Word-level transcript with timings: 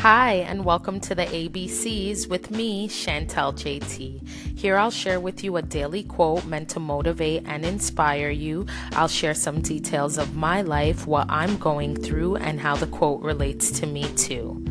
Hi, 0.00 0.34
and 0.34 0.64
welcome 0.66 1.00
to 1.00 1.14
the 1.14 1.24
ABCs 1.24 2.28
with 2.28 2.50
me, 2.50 2.86
Shantel 2.86 3.54
JT. 3.54 4.28
Here 4.56 4.76
I'll 4.76 4.90
share 4.90 5.18
with 5.18 5.42
you 5.42 5.56
a 5.56 5.62
daily 5.62 6.02
quote 6.02 6.44
meant 6.44 6.68
to 6.70 6.80
motivate 6.80 7.44
and 7.46 7.64
inspire 7.64 8.28
you. 8.28 8.66
I'll 8.92 9.08
share 9.08 9.32
some 9.32 9.62
details 9.62 10.18
of 10.18 10.36
my 10.36 10.60
life, 10.60 11.06
what 11.06 11.26
I'm 11.30 11.56
going 11.56 11.96
through, 11.96 12.36
and 12.36 12.60
how 12.60 12.76
the 12.76 12.86
quote 12.86 13.22
relates 13.22 13.70
to 13.80 13.86
me 13.86 14.04
too. 14.14 14.62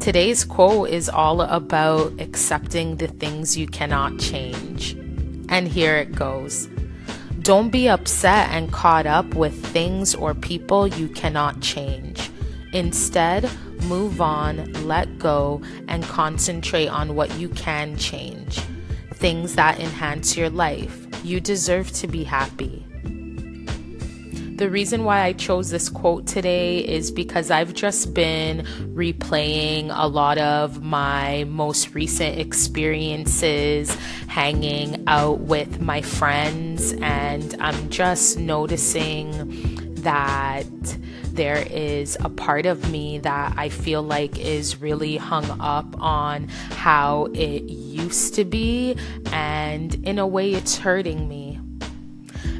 Today's 0.00 0.42
quote 0.42 0.88
is 0.88 1.10
all 1.10 1.42
about 1.42 2.18
accepting 2.18 2.96
the 2.96 3.08
things 3.08 3.58
you 3.58 3.66
cannot 3.66 4.18
change. 4.18 4.92
And 5.50 5.68
here 5.68 5.96
it 5.96 6.14
goes. 6.14 6.66
Don't 7.42 7.68
be 7.70 7.88
upset 7.88 8.48
and 8.50 8.72
caught 8.72 9.06
up 9.06 9.34
with 9.34 9.66
things 9.66 10.14
or 10.14 10.32
people 10.34 10.88
you 10.88 11.08
cannot 11.08 11.60
change. 11.60 12.27
Instead, 12.72 13.50
move 13.84 14.20
on, 14.20 14.72
let 14.86 15.18
go, 15.18 15.62
and 15.88 16.04
concentrate 16.04 16.88
on 16.88 17.14
what 17.14 17.32
you 17.38 17.48
can 17.50 17.96
change. 17.96 18.60
Things 19.14 19.54
that 19.54 19.80
enhance 19.80 20.36
your 20.36 20.50
life. 20.50 21.06
You 21.24 21.40
deserve 21.40 21.90
to 21.92 22.06
be 22.06 22.24
happy. 22.24 22.84
The 24.58 24.68
reason 24.68 25.04
why 25.04 25.20
I 25.20 25.34
chose 25.34 25.70
this 25.70 25.88
quote 25.88 26.26
today 26.26 26.80
is 26.80 27.12
because 27.12 27.48
I've 27.48 27.74
just 27.74 28.12
been 28.12 28.66
replaying 28.92 29.90
a 29.94 30.08
lot 30.08 30.36
of 30.36 30.82
my 30.82 31.44
most 31.44 31.94
recent 31.94 32.40
experiences 32.40 33.94
hanging 34.26 35.04
out 35.06 35.40
with 35.40 35.80
my 35.80 36.02
friends, 36.02 36.92
and 37.00 37.54
I'm 37.60 37.88
just 37.88 38.36
noticing 38.36 39.94
that 40.02 40.66
there 41.38 41.64
is 41.70 42.18
a 42.24 42.28
part 42.28 42.66
of 42.66 42.90
me 42.90 43.20
that 43.20 43.54
I 43.56 43.68
feel 43.68 44.02
like 44.02 44.40
is 44.40 44.80
really 44.80 45.16
hung 45.16 45.48
up 45.60 45.86
on 46.02 46.48
how 46.48 47.28
it 47.32 47.62
used 47.62 48.34
to 48.34 48.44
be, 48.44 48.96
and 49.32 49.94
in 50.04 50.18
a 50.18 50.26
way, 50.26 50.52
it's 50.52 50.76
hurting 50.76 51.28
me 51.28 51.47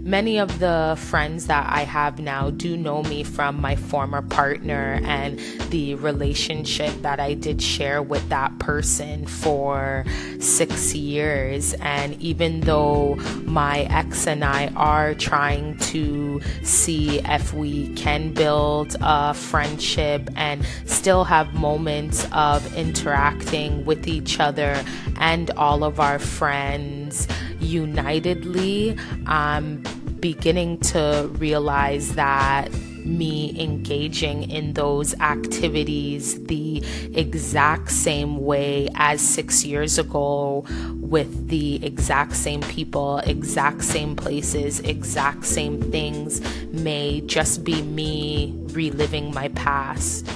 many 0.09 0.39
of 0.39 0.59
the 0.59 0.97
friends 0.99 1.49
that 1.49 1.67
I 1.71 1.81
have 1.81 2.19
now 2.19 2.49
do 2.49 2.79
know 2.79 3.03
me 3.03 3.23
from 3.23 3.61
my 3.61 3.77
former 3.77 4.23
partner 4.23 4.99
and 5.05 5.39
the 5.69 5.97
relationship 5.97 6.95
that 7.03 7.21
I 7.21 7.35
did 7.35 7.61
share 7.61 8.03
with 8.03 8.27
that 8.31 8.59
person 8.59 9.27
for 9.27 10.07
six 10.41 10.95
years. 10.95 11.75
And 11.75 12.21
even 12.23 12.61
though 12.61 13.17
my 13.45 13.81
ex 13.91 14.27
and 14.27 14.43
I 14.43 14.69
are 14.77 15.13
trying 15.13 15.77
to 15.93 16.41
see 16.63 17.21
if 17.27 17.53
we 17.53 17.93
can 17.93 18.33
build 18.33 18.97
a 19.03 19.35
friendship 19.35 20.31
and 20.37 20.65
still 20.87 21.25
have 21.25 21.53
moments 21.53 22.27
of 22.33 22.75
interacting 22.75 23.85
with 23.85 24.09
each 24.09 24.41
other 24.41 24.83
and 25.21 25.51
all 25.51 25.85
of 25.85 26.01
our 26.01 26.19
friends 26.19 27.29
unitedly, 27.61 28.97
um, 29.27 29.83
beginning 30.21 30.79
to 30.79 31.31
realize 31.39 32.15
that 32.15 32.71
me 33.05 33.59
engaging 33.59 34.51
in 34.51 34.75
those 34.75 35.15
activities 35.21 36.45
the 36.45 36.83
exact 37.15 37.91
same 37.91 38.45
way 38.45 38.89
as 38.95 39.21
six 39.21 39.65
years 39.65 39.99
ago 39.99 40.65
with 41.01 41.49
the 41.49 41.85
exact 41.85 42.37
same 42.37 42.61
people, 42.63 43.19
exact 43.21 43.83
same 43.83 44.15
places, 44.15 44.81
exact 44.81 45.45
same 45.45 45.81
things 45.91 46.41
may 46.73 47.21
just 47.23 47.65
be 47.65 47.81
me 47.83 48.53
reliving 48.73 49.33
my 49.33 49.49
past 49.49 50.29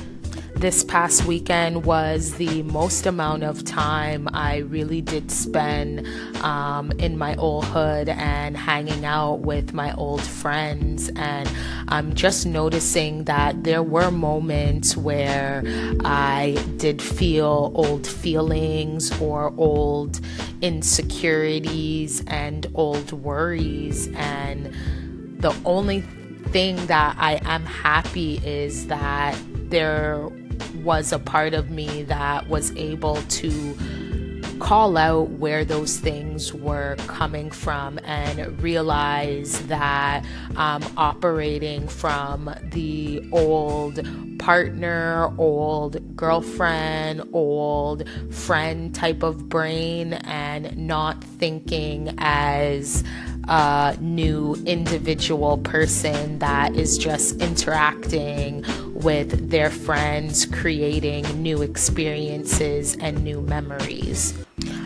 this 0.62 0.84
past 0.84 1.24
weekend 1.24 1.84
was 1.84 2.34
the 2.34 2.62
most 2.62 3.04
amount 3.04 3.42
of 3.42 3.64
time 3.64 4.28
I 4.32 4.58
really 4.58 5.00
did 5.00 5.28
spend 5.28 6.06
um, 6.44 6.92
in 7.00 7.18
my 7.18 7.34
old 7.34 7.64
hood 7.64 8.08
and 8.08 8.56
hanging 8.56 9.04
out 9.04 9.40
with 9.40 9.74
my 9.74 9.92
old 9.94 10.22
friends. 10.22 11.10
And 11.16 11.50
I'm 11.88 12.14
just 12.14 12.46
noticing 12.46 13.24
that 13.24 13.64
there 13.64 13.82
were 13.82 14.12
moments 14.12 14.96
where 14.96 15.64
I 16.04 16.56
did 16.76 17.02
feel 17.02 17.72
old 17.74 18.06
feelings 18.06 19.10
or 19.20 19.52
old 19.56 20.20
insecurities 20.60 22.22
and 22.28 22.68
old 22.76 23.10
worries. 23.10 24.06
And 24.14 24.72
the 25.40 25.52
only 25.64 26.02
thing 26.52 26.76
that 26.86 27.16
I 27.18 27.40
am 27.42 27.66
happy 27.66 28.40
is 28.44 28.86
that 28.86 29.36
there 29.72 30.28
was 30.82 31.12
a 31.12 31.18
part 31.18 31.54
of 31.54 31.70
me 31.70 32.02
that 32.04 32.48
was 32.48 32.74
able 32.76 33.16
to 33.16 33.76
call 34.62 34.96
out 34.96 35.28
where 35.30 35.64
those 35.64 35.98
things 35.98 36.54
were 36.54 36.94
coming 37.08 37.50
from 37.50 37.98
and 38.04 38.62
realize 38.62 39.60
that 39.66 40.24
I'm 40.56 40.84
operating 40.96 41.88
from 41.88 42.54
the 42.70 43.28
old 43.32 43.98
partner, 44.38 45.34
old 45.36 46.16
girlfriend, 46.16 47.28
old 47.32 48.08
friend 48.30 48.94
type 48.94 49.24
of 49.24 49.48
brain 49.48 50.12
and 50.12 50.76
not 50.76 51.24
thinking 51.24 52.14
as 52.18 53.02
a 53.48 53.96
new 54.00 54.54
individual 54.64 55.58
person 55.58 56.38
that 56.38 56.76
is 56.76 56.96
just 56.96 57.40
interacting 57.40 58.64
with 59.02 59.50
their 59.50 59.70
friends, 59.70 60.46
creating 60.46 61.24
new 61.42 61.62
experiences 61.62 62.96
and 62.96 63.22
new 63.24 63.40
memories. 63.40 64.34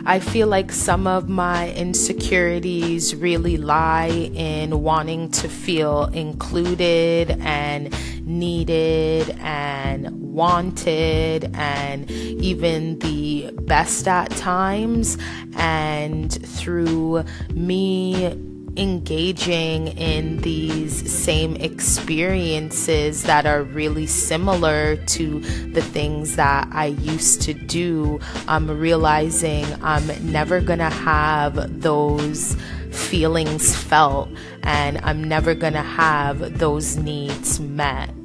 I 0.05 0.19
feel 0.19 0.47
like 0.47 0.71
some 0.71 1.05
of 1.05 1.27
my 1.27 1.71
insecurities 1.73 3.13
really 3.13 3.57
lie 3.57 4.31
in 4.33 4.81
wanting 4.81 5.31
to 5.31 5.49
feel 5.49 6.05
included 6.05 7.31
and 7.41 7.93
needed 8.25 9.29
and 9.39 10.09
wanted 10.11 11.53
and 11.55 12.09
even 12.09 12.99
the 12.99 13.51
best 13.63 14.07
at 14.07 14.31
times. 14.31 15.17
And 15.55 16.31
through 16.31 17.25
me 17.53 18.31
engaging 18.77 19.89
in 19.97 20.37
these 20.37 21.11
same 21.11 21.55
experiences 21.57 23.23
that 23.23 23.45
are 23.45 23.63
really 23.63 24.05
similar 24.05 24.95
to 25.07 25.39
the 25.71 25.81
things 25.81 26.35
that 26.35 26.67
I 26.71 26.87
used 26.87 27.41
to 27.43 27.53
do, 27.53 28.19
I'm 28.47 28.69
realizing 28.69 29.65
I'm 29.81 30.07
never 30.31 30.61
gonna 30.61 30.89
have 30.89 31.81
those 31.81 32.55
feelings 32.91 33.75
felt 33.75 34.29
and 34.63 34.99
I'm 35.03 35.23
never 35.23 35.55
gonna 35.55 35.81
have 35.81 36.59
those 36.59 36.97
needs 36.97 37.59
met 37.59 38.16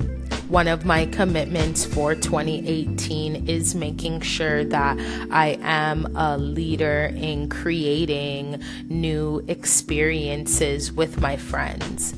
one 0.52 0.68
of 0.68 0.84
my 0.84 1.06
commitments 1.06 1.82
for 1.82 2.14
2018 2.14 3.48
is 3.48 3.74
making 3.74 4.20
sure 4.20 4.62
that 4.62 4.98
I 5.30 5.58
am 5.62 6.14
a 6.14 6.36
leader 6.36 7.10
in 7.16 7.48
creating 7.48 8.62
new 8.86 9.42
experiences 9.48 10.92
with 10.92 11.18
my 11.22 11.38
friends. 11.38 12.12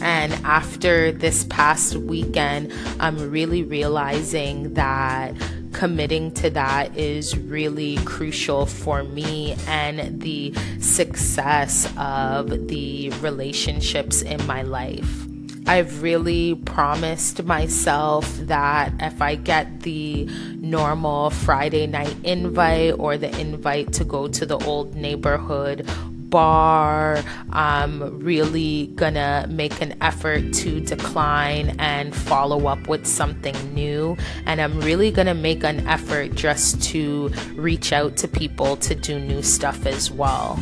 And 0.00 0.32
after 0.44 1.10
this 1.10 1.42
past 1.50 1.96
weekend, 1.96 2.72
I'm 3.00 3.32
really 3.32 3.64
realizing 3.64 4.74
that 4.74 5.34
committing 5.72 6.30
to 6.34 6.50
that 6.50 6.96
is 6.96 7.36
really 7.36 7.96
crucial 8.04 8.66
for 8.66 9.02
me 9.02 9.56
and 9.66 10.20
the 10.20 10.54
success 10.78 11.92
of 11.96 12.68
the 12.68 13.10
relationships 13.20 14.22
in 14.22 14.46
my 14.46 14.62
life. 14.62 15.26
I've 15.66 16.02
really 16.02 16.56
promised 16.56 17.42
myself 17.42 18.36
that 18.42 18.92
if 19.00 19.22
I 19.22 19.34
get 19.34 19.80
the 19.80 20.26
normal 20.56 21.30
Friday 21.30 21.86
night 21.86 22.14
invite 22.22 22.98
or 22.98 23.16
the 23.16 23.30
invite 23.40 23.94
to 23.94 24.04
go 24.04 24.28
to 24.28 24.44
the 24.44 24.58
old 24.66 24.94
neighborhood 24.94 25.88
bar, 26.34 27.22
I'm 27.50 28.20
really 28.20 28.88
gonna 28.88 29.46
make 29.48 29.80
an 29.80 29.94
effort 30.02 30.52
to 30.52 30.80
decline 30.80 31.76
and 31.78 32.14
follow 32.14 32.66
up 32.66 32.86
with 32.86 33.06
something 33.06 33.56
new. 33.74 34.18
And 34.44 34.60
I'm 34.60 34.80
really 34.80 35.10
gonna 35.10 35.34
make 35.34 35.64
an 35.64 35.86
effort 35.88 36.34
just 36.34 36.82
to 36.90 37.32
reach 37.54 37.90
out 37.92 38.18
to 38.18 38.28
people 38.28 38.76
to 38.78 38.94
do 38.94 39.18
new 39.18 39.42
stuff 39.42 39.86
as 39.86 40.10
well. 40.10 40.60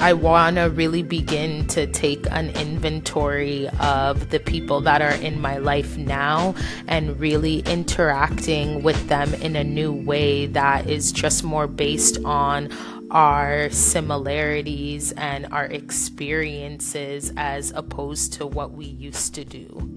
I 0.00 0.12
want 0.12 0.56
to 0.56 0.64
really 0.64 1.02
begin 1.02 1.66
to 1.68 1.86
take 1.86 2.26
an 2.30 2.50
inventory 2.50 3.68
of 3.80 4.30
the 4.30 4.40
people 4.40 4.80
that 4.82 5.00
are 5.00 5.14
in 5.14 5.40
my 5.40 5.58
life 5.58 5.96
now 5.96 6.54
and 6.88 7.18
really 7.18 7.60
interacting 7.60 8.82
with 8.82 9.08
them 9.08 9.32
in 9.34 9.56
a 9.56 9.64
new 9.64 9.92
way 9.92 10.46
that 10.46 10.88
is 10.88 11.12
just 11.12 11.44
more 11.44 11.66
based 11.66 12.18
on 12.24 12.70
our 13.10 13.70
similarities 13.70 15.12
and 15.12 15.46
our 15.52 15.66
experiences 15.66 17.32
as 17.36 17.70
opposed 17.72 18.32
to 18.34 18.46
what 18.46 18.72
we 18.72 18.86
used 18.86 19.34
to 19.36 19.44
do. 19.44 19.90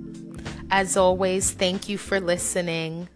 As 0.69 0.95
always, 0.95 1.51
thank 1.51 1.89
you 1.89 1.97
for 1.97 2.19
listening. 2.19 3.09